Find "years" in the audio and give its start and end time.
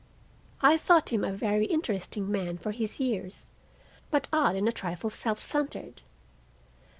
2.99-3.49